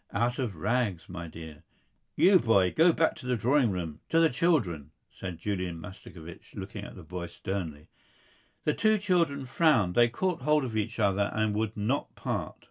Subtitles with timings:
[0.13, 1.61] "Out of rags, my dear.
[2.15, 6.55] You, boy, you go back to the drawing room, to the children," said Julian Mastakovich
[6.55, 7.85] looking at the boy sternly.
[8.63, 9.93] The two children frowned.
[9.93, 12.55] They caught hold of each other and would not part.